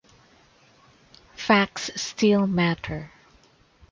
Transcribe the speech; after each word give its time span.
Facts 1.35 1.91
still 1.95 2.47
matter. 2.47 3.11